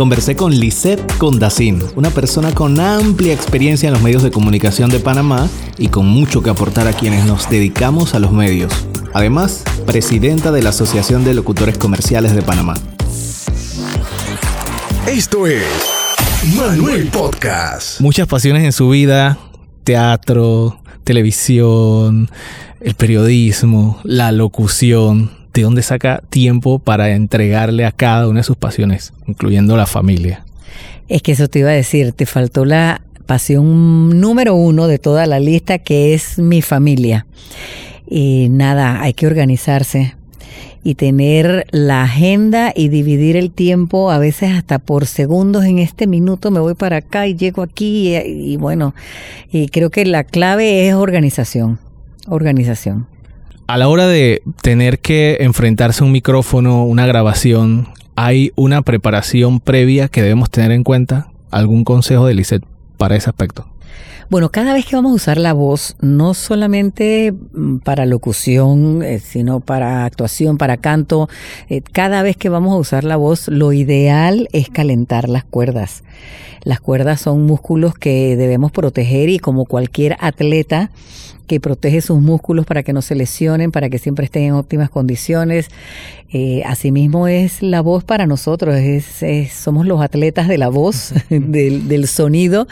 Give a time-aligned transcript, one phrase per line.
[0.00, 4.98] Conversé con Lisette Condacín, una persona con amplia experiencia en los medios de comunicación de
[4.98, 5.46] Panamá
[5.76, 8.72] y con mucho que aportar a quienes nos dedicamos a los medios.
[9.12, 12.78] Además, presidenta de la Asociación de Locutores Comerciales de Panamá.
[15.06, 15.66] Esto es
[16.56, 18.00] Manuel Podcast.
[18.00, 19.36] Muchas pasiones en su vida,
[19.84, 22.30] teatro, televisión,
[22.80, 25.39] el periodismo, la locución.
[25.52, 30.44] ¿De dónde saca tiempo para entregarle a cada una de sus pasiones, incluyendo la familia?
[31.08, 35.26] Es que eso te iba a decir, te faltó la pasión número uno de toda
[35.26, 37.26] la lista, que es mi familia.
[38.08, 40.14] Y nada, hay que organizarse
[40.82, 46.06] y tener la agenda y dividir el tiempo a veces hasta por segundos en este
[46.06, 48.94] minuto me voy para acá y llego aquí y, bueno,
[49.52, 51.78] y creo que la clave es organización,
[52.26, 53.06] organización.
[53.70, 59.60] A la hora de tener que enfrentarse a un micrófono, una grabación, ¿hay una preparación
[59.60, 61.30] previa que debemos tener en cuenta?
[61.52, 62.64] ¿Algún consejo de Lisette
[62.96, 63.68] para ese aspecto?
[64.28, 69.20] Bueno, cada vez que vamos a usar la voz, no solamente mm, para locución, eh,
[69.20, 71.28] sino para actuación, para canto,
[71.68, 76.02] eh, cada vez que vamos a usar la voz, lo ideal es calentar las cuerdas.
[76.64, 80.90] Las cuerdas son músculos que debemos proteger y como cualquier atleta,
[81.50, 84.88] que protege sus músculos para que no se lesionen, para que siempre estén en óptimas
[84.88, 85.68] condiciones.
[86.32, 91.88] Eh, asimismo es la voz para nosotros, es, somos los atletas de la voz, del,
[91.88, 92.68] del, sonido,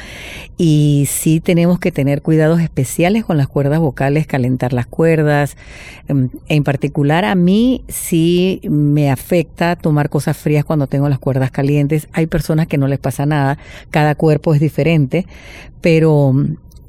[0.59, 5.57] y sí tenemos que tener cuidados especiales con las cuerdas vocales, calentar las cuerdas.
[6.07, 11.51] Em, en particular a mí sí me afecta tomar cosas frías cuando tengo las cuerdas
[11.51, 12.07] calientes.
[12.13, 13.59] Hay personas que no les pasa nada,
[13.91, 15.27] cada cuerpo es diferente,
[15.81, 16.33] pero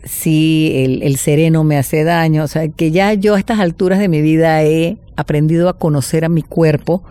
[0.03, 3.99] si el, el, sereno me hace daño, o sea, que ya yo a estas alturas
[3.99, 7.03] de mi vida he aprendido a conocer a mi cuerpo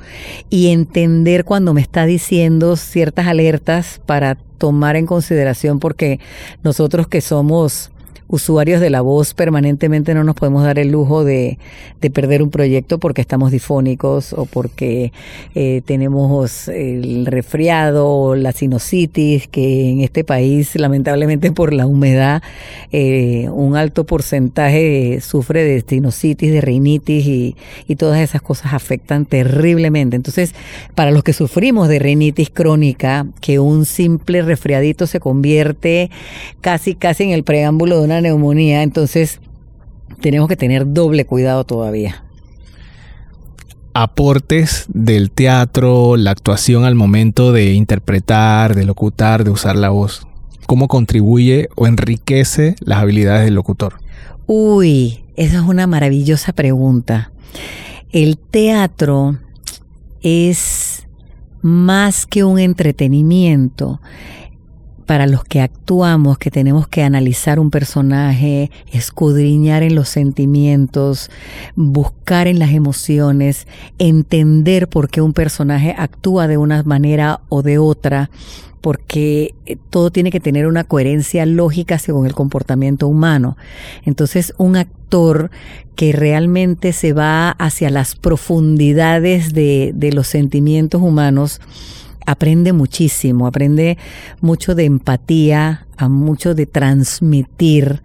[0.48, 6.18] y entender cuando me está diciendo ciertas alertas para tomar en consideración porque
[6.62, 7.90] nosotros que somos
[8.28, 11.58] usuarios de la voz permanentemente no nos podemos dar el lujo de,
[12.00, 15.12] de perder un proyecto porque estamos difónicos o porque
[15.54, 22.42] eh, tenemos el resfriado o la sinusitis, que en este país lamentablemente por la humedad
[22.92, 27.56] eh, un alto porcentaje sufre de sinusitis, de rinitis y,
[27.86, 30.16] y todas esas cosas afectan terriblemente.
[30.16, 30.54] Entonces,
[30.94, 36.10] para los que sufrimos de rinitis crónica, que un simple resfriadito se convierte
[36.60, 39.40] casi casi en el preámbulo de una neumonía, entonces
[40.20, 42.24] tenemos que tener doble cuidado todavía.
[43.94, 50.26] Aportes del teatro, la actuación al momento de interpretar, de locutar, de usar la voz.
[50.66, 53.94] ¿Cómo contribuye o enriquece las habilidades del locutor?
[54.46, 57.32] Uy, esa es una maravillosa pregunta.
[58.10, 59.38] El teatro
[60.22, 61.06] es
[61.62, 64.00] más que un entretenimiento
[65.08, 71.30] para los que actuamos, que tenemos que analizar un personaje, escudriñar en los sentimientos,
[71.76, 73.66] buscar en las emociones,
[73.98, 78.28] entender por qué un personaje actúa de una manera o de otra,
[78.82, 83.56] porque eh, todo tiene que tener una coherencia lógica según el comportamiento humano.
[84.04, 85.50] Entonces, un actor
[85.96, 91.62] que realmente se va hacia las profundidades de, de los sentimientos humanos,
[92.28, 93.96] aprende muchísimo, aprende
[94.42, 98.02] mucho de empatía, a mucho de transmitir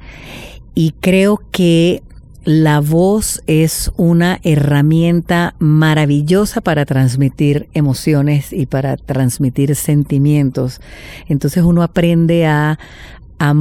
[0.73, 2.03] y creo que
[2.45, 10.79] la voz es una herramienta maravillosa para transmitir emociones y para transmitir sentimientos.
[11.28, 12.79] Entonces uno aprende a,
[13.39, 13.53] a,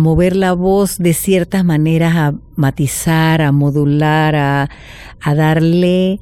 [0.00, 4.70] mover la voz de ciertas maneras, a matizar, a modular, a,
[5.20, 6.18] a darle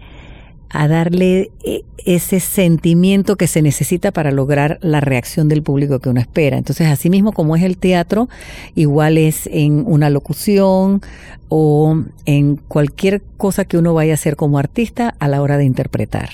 [0.71, 6.09] a darle eh, ese sentimiento que se necesita para lograr la reacción del público que
[6.09, 6.59] uno espera.
[6.59, 8.29] Entonces, así mismo como es el teatro,
[8.75, 11.01] igual es en una locución
[11.49, 15.65] o en cualquier cosa que uno vaya a hacer como artista a la hora de
[15.65, 16.31] interpretar.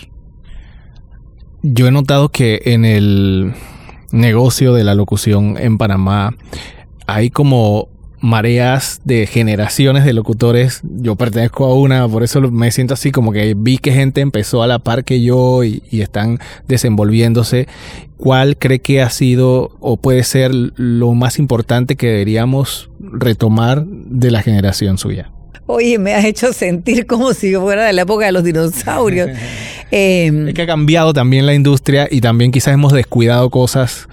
[1.62, 3.54] Yo he notado que en el
[4.10, 6.37] negocio de la locución en Panamá
[7.06, 7.88] hay como
[8.25, 10.81] mareas de generaciones de locutores.
[10.82, 14.62] Yo pertenezco a una, por eso me siento así como que vi que gente empezó
[14.62, 17.69] a la par que yo y, están desenvolviéndose.
[18.17, 24.31] ¿Cuál cree que ha sido o puede ser lo más importante que deberíamos retomar de
[24.31, 25.31] la generación suya?
[25.67, 29.31] Oye, me has hecho sentir como si fuera de la época de los dinosaurios.
[29.91, 34.09] Em, es que ha cambiado también la industria y también quizás hemos descuidado cosas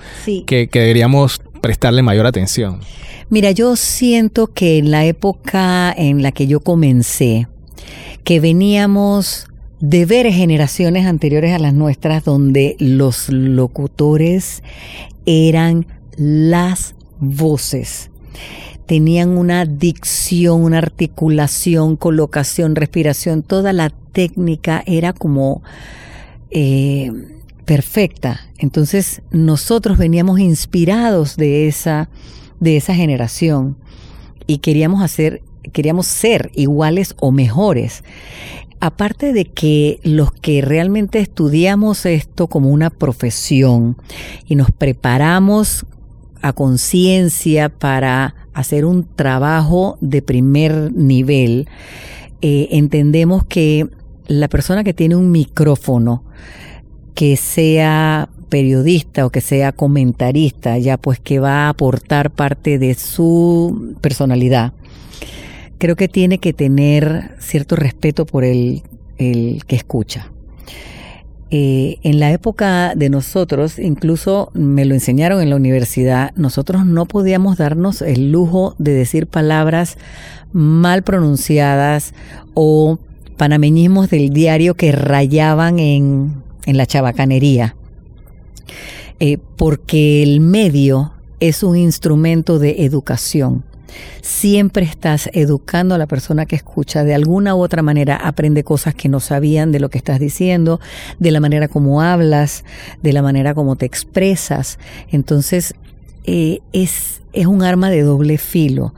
[0.46, 2.80] que, que deberíamos prestarle mayor atención.
[3.30, 7.48] Mira, yo siento que en la época en la que yo comencé,
[8.24, 9.48] que veníamos
[9.80, 14.64] de ver generaciones anteriores a las nuestras donde los locutores
[15.26, 15.88] eran
[16.18, 18.12] las voces.
[18.86, 25.64] Tenían una dicción, una articulación, colocación, respiración, toda la técnica era como
[26.50, 27.12] eh,
[27.72, 28.42] perfecta.
[28.58, 32.10] Entonces nosotros veníamos inspirados de esa,
[32.60, 33.78] de esa generación
[34.46, 35.42] y queríamos hacer,
[35.72, 38.04] queríamos ser iguales o mejores.
[38.82, 43.96] Aparte de que los que realmente estudiamos esto como una profesión
[44.46, 45.86] y nos preparamos
[46.42, 51.70] a conciencia para hacer un trabajo de primer nivel,
[52.42, 53.88] eh, entendemos que
[54.28, 56.26] la persona que tiene un micrófono,
[57.14, 62.94] que sea periodista o que sea comentarista, ya pues que va a aportar parte de
[62.96, 64.74] su personalidad,
[65.78, 68.84] creo que tiene que tener cierto respeto por el,
[69.18, 70.32] el que escucha.
[71.54, 77.06] Eh, en la época de nosotros, incluso me lo enseñaron en la universidad, nosotros no
[77.06, 79.98] podíamos darnos el lujo de decir palabras
[80.54, 82.14] mal pronunciadas
[82.54, 83.00] o
[83.36, 87.76] panameñismos del diario que rayaban en, en la chabacanería.
[89.20, 93.64] Eh, porque el medio es un instrumento de educación.
[94.22, 98.96] Siempre estás educando a la persona que escucha de alguna u otra manera, aprende cosas
[98.96, 100.80] que no sabían de lo que estás diciendo,
[101.20, 102.64] de la manera como hablas,
[103.02, 104.80] de la manera como te expresas.
[105.12, 105.76] Entonces,
[106.24, 108.94] eh, es, es un arma de doble filo.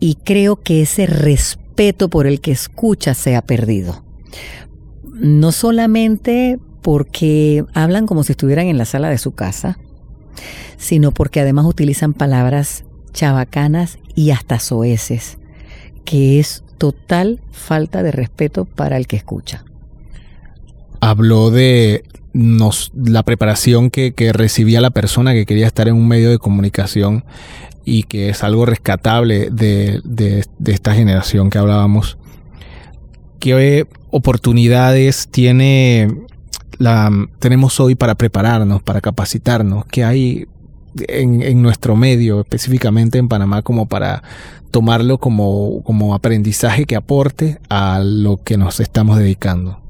[0.00, 4.02] Y creo que ese respeto por el que escucha se ha perdido.
[5.04, 9.78] No solamente porque hablan como si estuvieran en la sala de su casa,
[10.76, 15.38] sino porque además utilizan palabras chabacanas y hasta soeces,
[16.04, 19.64] que es total falta de respeto para el que escucha.
[21.00, 26.30] Habló de nos, la preparación que, recibía la persona que quería estar en un medio
[26.30, 27.24] de comunicación
[27.84, 32.18] y que es algo rescatable de, de, de esta generación que hablábamos.
[33.40, 36.26] ¿Qué oportunidades tiene
[36.78, 39.84] la, tenemos hoy para prepararnos, para capacitarnos?
[39.86, 40.46] ¿Qué hay
[40.96, 44.22] en, nuestro medio, específicamente en Panamá, como para
[44.70, 49.80] tomarlo como, como aprendizaje que aporte a lo que nos estamos dedicando?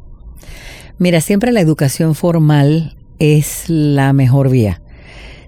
[0.99, 4.81] Mira, siempre la educación formal es la mejor vía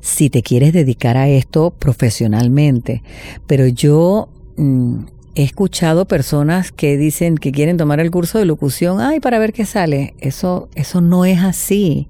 [0.01, 3.03] si te quieres dedicar a esto profesionalmente.
[3.47, 5.05] Pero yo mm,
[5.35, 9.53] he escuchado personas que dicen que quieren tomar el curso de locución, ay, para ver
[9.53, 10.15] qué sale.
[10.21, 12.09] Eso, eso no es así.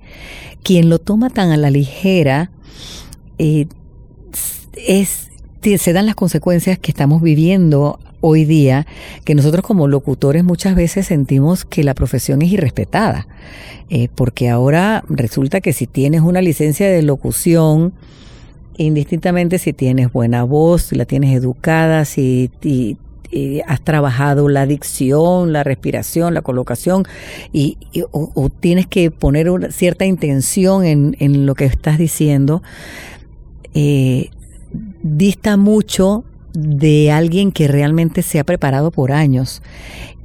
[0.62, 2.50] Quien lo toma tan a la ligera,
[3.38, 3.66] eh,
[4.86, 5.28] es,
[5.78, 8.86] se dan las consecuencias que estamos viviendo hoy día,
[9.24, 13.26] que nosotros como locutores muchas veces sentimos que la profesión es irrespetada,
[13.88, 17.94] eh, porque ahora resulta que si tienes una licencia de locución,
[18.76, 22.50] indistintamente si tienes buena voz, si la tienes educada, si
[23.66, 27.04] has trabajado la dicción, la respiración, la colocación,
[27.52, 27.78] y,
[28.10, 32.62] o, tienes que poner una cierta intención en, en lo que estás diciendo,
[33.74, 34.30] eh,
[35.02, 39.62] dista mucho de alguien que realmente se ha preparado por años.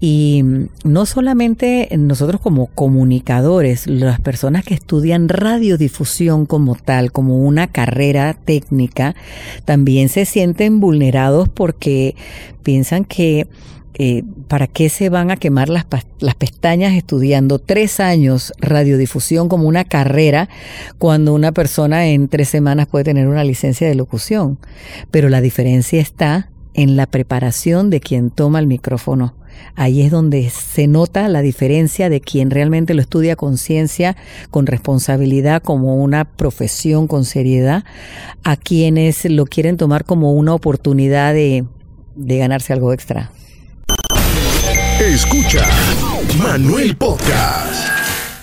[0.02, 0.44] Y
[0.84, 8.34] no solamente nosotros como comunicadores, las personas que estudian radiodifusión como tal, como una carrera
[8.34, 9.16] técnica,
[9.64, 12.16] también se sienten vulnerados porque
[12.62, 13.48] piensan que
[13.98, 15.86] eh, ¿para qué se van a quemar las,
[16.20, 20.50] las pestañas estudiando tres años radiodifusión como una carrera
[20.98, 24.60] cuando una persona en tres semanas puede tener una licencia de locución?
[25.12, 29.34] Pero la diferencia está en la preparación de quien toma el micrófono.
[29.76, 34.18] Ahí es donde se nota la diferencia de quien realmente lo estudia con ciencia,
[34.52, 37.86] con responsabilidad, como una profesión con seriedad,
[38.44, 41.64] a quienes lo quieren tomar como una oportunidad de,
[42.16, 43.32] de ganarse algo extra.
[45.00, 45.68] Escucha
[46.42, 47.90] Manuel Podcast.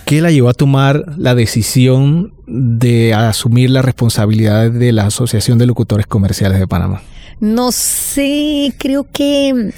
[0.04, 5.64] ¿Qué la llevó a tomar la decisión de asumir la responsabilidad de la Asociación de
[5.64, 7.00] Locutores Comerciales de Panamá?
[7.40, 9.72] No sé, creo que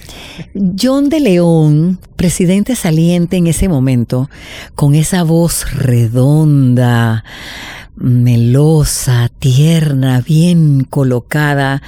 [0.76, 4.28] John de León, presidente saliente en ese momento,
[4.74, 7.24] con esa voz redonda,
[7.94, 11.82] melosa, tierna, bien colocada,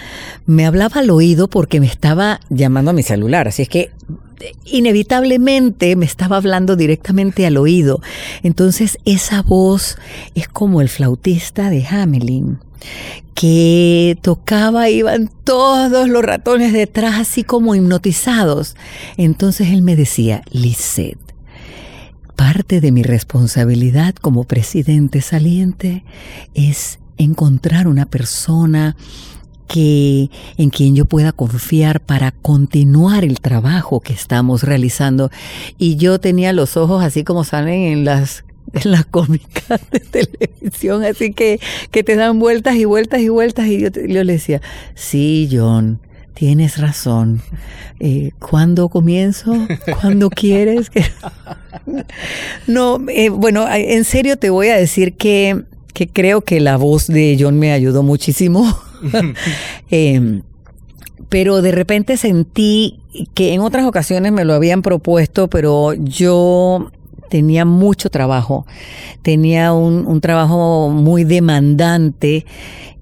[0.46, 3.48] me hablaba al oído porque me estaba llamando a mi celular.
[3.48, 3.90] Así es que
[4.64, 8.00] inevitablemente me estaba hablando directamente al oído.
[8.42, 9.96] Entonces esa voz
[10.34, 12.58] es como el flautista de Hamelin
[13.34, 18.76] que tocaba, iban todos los ratones detrás así como hipnotizados.
[19.16, 21.18] Entonces él me decía, Lisette,
[22.34, 26.04] parte de mi responsabilidad como presidente saliente
[26.54, 28.96] es encontrar una persona
[29.66, 35.30] que en quien yo pueda confiar para continuar el trabajo que estamos realizando.
[35.78, 41.04] Y yo tenía los ojos así como salen en las en las cómicas de televisión,
[41.04, 43.66] así que, que te dan vueltas y vueltas y vueltas.
[43.66, 44.60] Y yo, le decía,
[44.94, 46.00] sí, John,
[46.34, 47.42] tienes razón.
[48.00, 49.54] Eh, ¿Cuándo comienzo?
[50.00, 50.90] ¿Cuándo quieres?
[52.66, 57.06] no, eh, bueno, en serio te voy a decir que, que creo que la voz
[57.06, 58.78] de John me ayudó muchísimo.
[59.90, 60.42] eh,
[61.28, 63.00] pero de repente sentí
[63.34, 66.90] que en otras ocasiones me lo habían propuesto, pero yo
[67.28, 68.66] tenía mucho trabajo,
[69.22, 72.46] tenía un, un trabajo muy demandante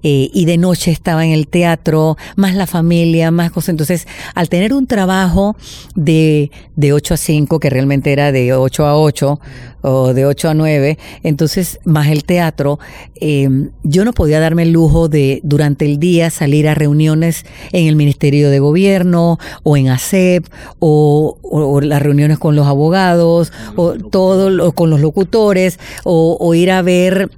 [0.07, 3.69] eh, y de noche estaba en el teatro, más la familia, más cosas.
[3.69, 5.55] Entonces, al tener un trabajo
[5.95, 9.39] de, de 8 a 5, que realmente era de 8 a 8
[9.85, 12.79] o de 8 a 9, entonces más el teatro,
[13.15, 13.49] eh,
[13.83, 17.95] yo no podía darme el lujo de durante el día salir a reuniones en el
[17.95, 20.45] Ministerio de Gobierno o en ASEP
[20.79, 26.71] o, o, las reuniones con los abogados o todo con los locutores o, o ir
[26.71, 27.29] a ver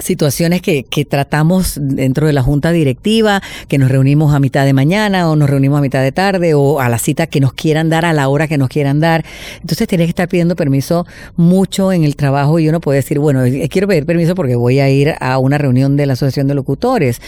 [0.00, 4.72] situaciones que, que tratamos dentro de la junta directiva, que nos reunimos a mitad de
[4.72, 7.88] mañana o nos reunimos a mitad de tarde o a la cita que nos quieran
[7.88, 9.24] dar a la hora que nos quieran dar.
[9.60, 13.44] Entonces tienes que estar pidiendo permiso mucho en el trabajo y uno puede decir, bueno,
[13.44, 16.54] eh, quiero pedir permiso porque voy a ir a una reunión de la Asociación de
[16.54, 17.20] Locutores.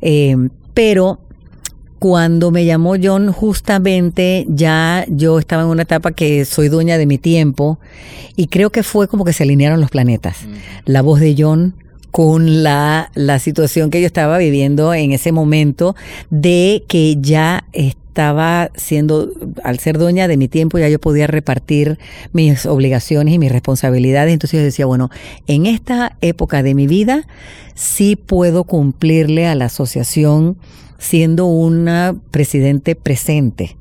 [0.00, 0.36] Eh,
[0.74, 1.20] pero
[1.98, 7.06] cuando me llamó John, justamente ya yo estaba en una etapa que soy dueña de
[7.06, 7.78] mi tiempo
[8.36, 10.46] y creo que fue como que se alinearon los planetas.
[10.84, 11.74] La voz de John,
[12.10, 15.94] con la, la situación que yo estaba viviendo en ese momento
[16.30, 19.30] de que ya estaba siendo,
[19.62, 21.98] al ser dueña de mi tiempo, ya yo podía repartir
[22.32, 24.32] mis obligaciones y mis responsabilidades.
[24.32, 25.08] Entonces yo decía, bueno,
[25.46, 27.28] en esta época de mi vida
[27.74, 30.56] sí puedo cumplirle a la asociación
[30.98, 33.77] siendo una presidente presente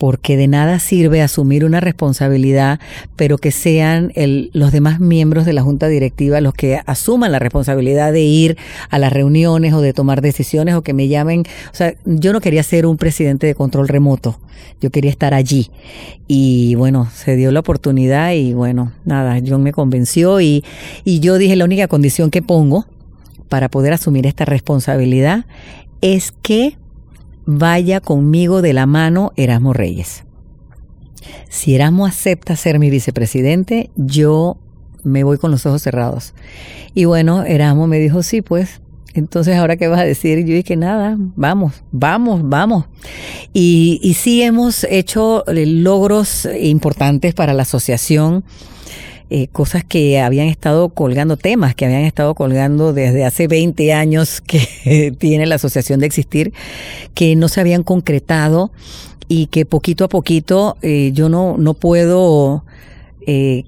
[0.00, 2.80] porque de nada sirve asumir una responsabilidad,
[3.16, 7.38] pero que sean el, los demás miembros de la junta directiva los que asuman la
[7.38, 8.56] responsabilidad de ir
[8.88, 11.42] a las reuniones o de tomar decisiones o que me llamen.
[11.70, 14.40] O sea, yo no quería ser un presidente de control remoto,
[14.80, 15.70] yo quería estar allí.
[16.26, 20.64] Y bueno, se dio la oportunidad y bueno, nada, John me convenció y,
[21.04, 22.86] y yo dije la única condición que pongo
[23.50, 25.44] para poder asumir esta responsabilidad
[26.00, 26.78] es que
[27.58, 30.24] vaya conmigo de la mano Erasmo Reyes.
[31.48, 34.58] Si Erasmo acepta ser mi vicepresidente, yo
[35.02, 36.34] me voy con los ojos cerrados.
[36.94, 38.80] Y bueno, Erasmo me dijo, sí, pues,
[39.14, 40.38] entonces, ¿ahora qué vas a decir?
[40.44, 42.84] Yo dije, nada, vamos, vamos, vamos.
[43.52, 48.44] Y, y sí hemos hecho eh, logros importantes para la asociación
[49.32, 54.40] eh, cosas que habían estado colgando, temas que habían estado colgando desde hace 20 años
[54.40, 56.52] que tiene la asociación de existir,
[57.14, 58.72] que no se habían concretado
[59.28, 62.64] y que poquito a poquito eh, yo no, no puedo
[63.24, 63.64] eh,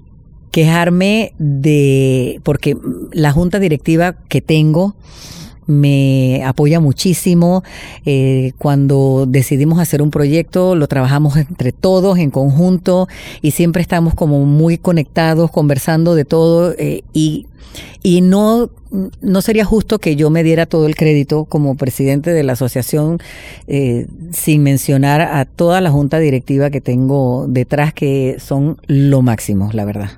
[0.51, 2.75] quejarme de, porque
[3.13, 4.95] la junta directiva que tengo,
[5.67, 7.63] me apoya muchísimo.
[8.05, 13.07] Eh, cuando decidimos hacer un proyecto, lo trabajamos entre todos, en conjunto,
[13.41, 17.47] y siempre estamos como muy conectados, conversando de todo, eh, y,
[18.01, 18.69] y no,
[19.21, 23.19] no sería justo que yo me diera todo el crédito como presidente de la asociación
[23.67, 29.69] eh, sin mencionar a toda la junta directiva que tengo detrás, que son lo máximo,
[29.73, 30.11] la verdad.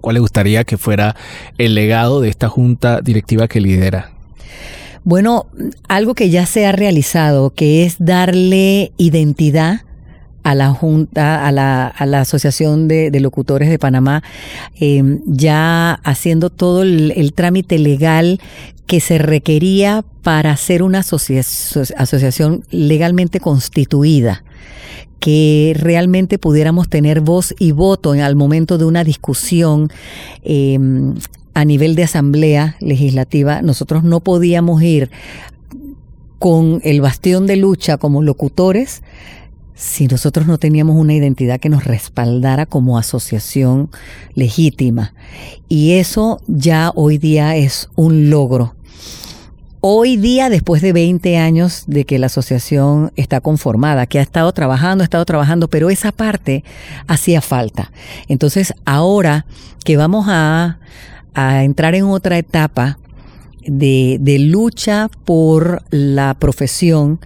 [0.00, 1.14] ¿Cuál le gustaría que fuera
[1.58, 4.10] el legado de esta junta directiva que lidera?
[5.04, 5.46] Bueno,
[5.88, 9.80] algo que ya se ha realizado, que es darle identidad
[10.44, 14.22] a la Junta, a la, Asociación de, Locutores de Panamá,
[14.78, 18.40] eh, ya haciendo todo el, trámite legal
[18.86, 24.44] que se requería para ser una asocia asociación legalmente constituida
[25.18, 29.88] que realmente pudiéramos tener voz y voto en, al momento de una discusión
[30.42, 30.78] eh,
[31.54, 35.10] a nivel de asamblea legislativa, nosotros no podíamos ir
[36.38, 39.02] con el bastión de lucha como locutores
[39.74, 43.90] si nosotros no teníamos una identidad que nos respaldara como asociación
[44.34, 45.14] legítima.
[45.68, 48.76] Y eso ya hoy día es un logro.
[49.80, 54.52] Hoy día, después de 20 años de que la asociación está conformada, que ha estado
[54.52, 56.62] trabajando, ha estado trabajando, pero esa parte
[57.08, 57.90] hacía falta.
[58.28, 59.46] Entonces, ahora
[59.84, 60.78] que vamos a,
[61.34, 62.98] a entrar en otra etapa
[63.66, 67.20] de, de lucha por la profesión,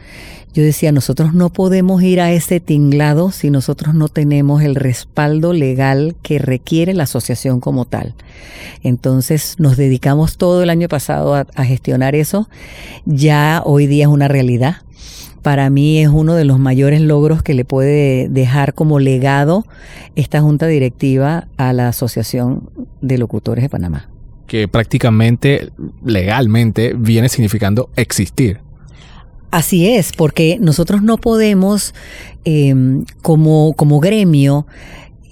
[0.55, 5.53] yo decía, nosotros no podemos ir a ese tinglado si nosotros no tenemos el respaldo
[5.53, 8.15] legal que requiere la asociación como tal.
[8.83, 12.49] Entonces nos dedicamos todo el año pasado a, a gestionar eso.
[13.05, 14.77] Ya hoy día es una realidad
[15.47, 19.65] para mí es uno de los mayores logros que le puede dejar como legado
[20.17, 22.69] esta junta directiva a la Asociación
[23.01, 24.09] de Locutores de Panamá.
[24.49, 25.71] Que prácticamente,
[26.05, 28.59] legalmente, viene significando existir.
[29.53, 31.95] Así es, porque nosotros no podemos,
[32.45, 32.75] eh,
[33.23, 34.67] como, como gremio,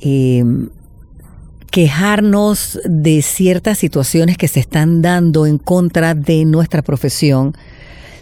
[0.00, 0.44] eh,
[1.72, 7.56] quejarnos de ciertas situaciones que se están dando en contra de nuestra profesión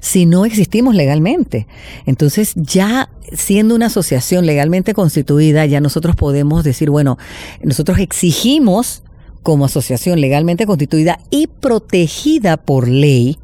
[0.03, 1.69] si no existimos legalmente.
[2.07, 7.19] Entonces ya siendo una asociación legalmente constituida, ya nosotros podemos decir, bueno,
[7.63, 9.05] nosotros exigimos
[9.45, 13.39] como asociación legalmente constituida y protegida por ley,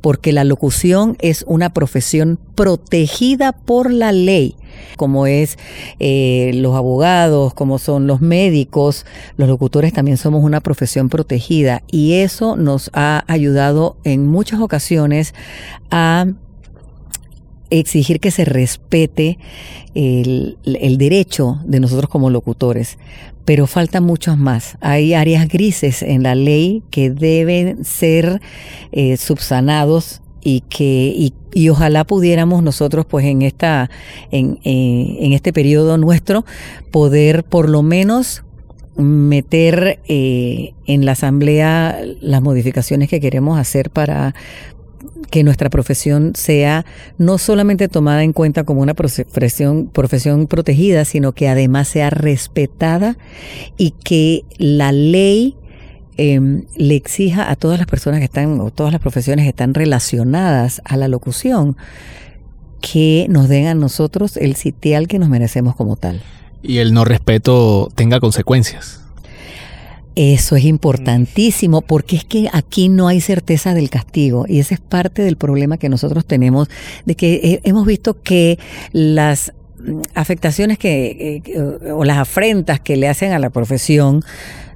[0.00, 4.54] porque la locución es una profesión protegida por la ley,
[4.96, 5.58] como es
[5.98, 12.14] eh, los abogados, como son los médicos, los locutores también somos una profesión protegida y
[12.14, 15.34] eso nos ha ayudado en muchas ocasiones
[15.90, 16.26] a
[17.70, 19.38] exigir que se respete
[19.94, 22.98] el, derecho de nosotros como locutores,
[23.44, 24.76] pero faltan muchos más.
[24.80, 28.40] Hay áreas grises en la ley que deben ser
[28.92, 33.90] eh, subsanados y que y, y, ojalá pudiéramos nosotros pues en esta
[34.30, 36.44] en, eh, en este periodo nuestro
[36.92, 38.44] poder por lo menos
[38.96, 44.34] meter eh, en la asamblea las modificaciones que queremos hacer para
[45.30, 46.84] que nuestra profesión sea
[47.18, 53.16] no solamente tomada en cuenta como una profesión, profesión protegida, sino que además sea respetada
[53.76, 55.56] y que la ley
[56.16, 59.74] eh, le exija a todas las personas que están, o todas las profesiones que están
[59.74, 61.76] relacionadas a la locución,
[62.80, 66.20] que nos den a nosotros el sitial que nos merecemos como tal.
[66.62, 69.00] Y el no respeto tenga consecuencias.
[70.16, 74.80] Eso es importantísimo porque es que aquí no hay certeza del castigo y ese es
[74.80, 76.68] parte del problema que nosotros tenemos
[77.04, 78.60] de que hemos visto que
[78.92, 79.52] las
[80.14, 81.42] afectaciones que,
[81.92, 84.24] o las afrentas que le hacen a la profesión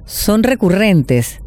[0.09, 1.39] son recurrentes,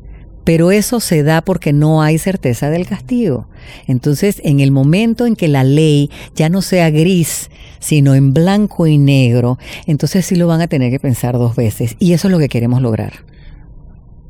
[0.45, 3.49] pero eso se da porque no hay certeza del castigo.
[3.89, 8.87] Entonces, en el momento en que la ley ya no sea gris, sino en blanco
[8.87, 11.97] y negro, entonces sí lo van a tener que pensar dos veces.
[11.99, 13.25] Y eso es lo que queremos lograr.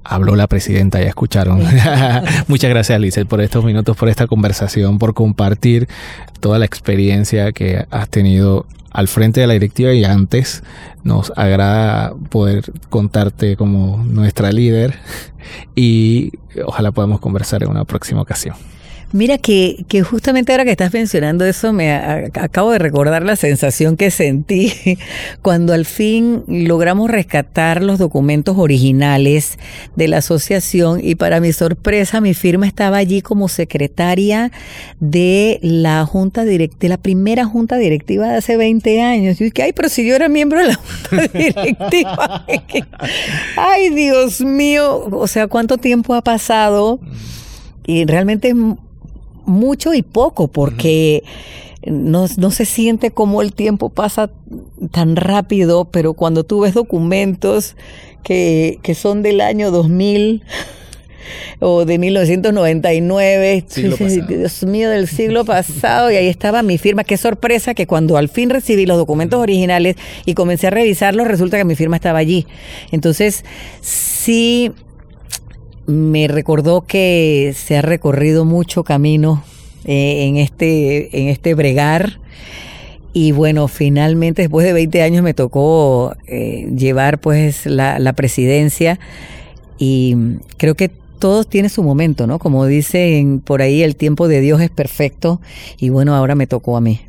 [0.03, 1.63] Habló la presidenta, ya escucharon.
[2.49, 5.89] Muchas gracias, Lizeth, por estos minutos, por esta conversación, por compartir
[6.41, 10.63] toda la experiencia que has tenido al frente de la directiva y antes.
[11.05, 14.95] Nos agrada poder contarte como nuestra líder
[15.75, 16.33] y
[16.65, 18.57] ojalá podamos conversar en una próxima ocasión.
[19.13, 23.37] Mira que, que justamente ahora que estás mencionando eso, me a, acabo de recordar la
[23.37, 24.73] sensación que sentí
[25.43, 29.59] cuando al fin logramos rescatar los documentos originales
[29.97, 34.51] de la asociación y para mi sorpresa mi firma estaba allí como secretaria
[35.01, 39.41] de la junta directiva, de la primera junta directiva de hace 20 años.
[39.41, 42.47] Y dije, ay, pero si yo era miembro de la junta directiva.
[43.57, 46.99] ay, Dios mío, o sea, ¿cuánto tiempo ha pasado?
[47.87, 48.55] Y realmente
[49.47, 51.23] mucho y poco, porque
[51.85, 54.31] no, no se siente como el tiempo pasa
[54.91, 57.77] tan rápido, pero cuando tú ves documentos
[58.23, 60.43] que, que son del año 2000
[61.61, 63.65] o de 1999,
[64.29, 67.05] Dios mío, del siglo pasado, y ahí estaba mi firma.
[67.05, 71.57] Qué sorpresa que cuando al fin recibí los documentos originales y comencé a revisarlos, resulta
[71.59, 72.47] que mi firma estaba allí.
[72.91, 73.45] Entonces,
[73.81, 74.73] sí
[75.87, 79.43] me recordó que se ha recorrido mucho camino
[79.85, 82.21] eh, en, este, en este bregar.
[83.13, 88.99] Y bueno, finalmente después de 20 años me tocó eh, llevar pues la, la presidencia
[89.79, 90.17] y
[90.57, 92.39] creo que todo tiene su momento, ¿no?
[92.39, 95.41] Como dicen por ahí, el tiempo de Dios es perfecto
[95.79, 97.01] y bueno, ahora me tocó a mí.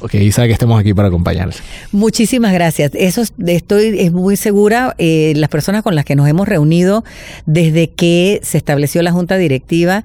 [0.00, 1.62] Ok, Isa, que estemos aquí para acompañarles.
[1.90, 2.90] Muchísimas gracias.
[2.94, 4.94] Eso estoy es muy segura.
[4.98, 7.02] Eh, las personas con las que nos hemos reunido
[7.46, 10.04] desde que se estableció la junta directiva,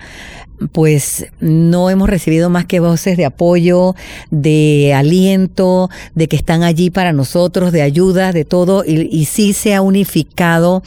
[0.71, 3.95] pues no hemos recibido más que voces de apoyo,
[4.29, 8.85] de aliento, de que están allí para nosotros, de ayuda, de todo.
[8.85, 10.83] Y, y sí se ha unificado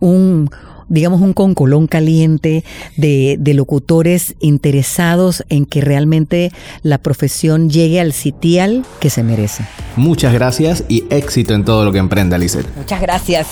[0.00, 0.50] un
[0.88, 2.64] digamos, un concolón caliente
[2.96, 9.64] de, de, locutores interesados en que realmente la profesión llegue al sitial que se merece.
[9.96, 12.66] Muchas gracias y éxito en todo lo que emprenda, Lizeth.
[12.76, 13.46] Muchas gracias.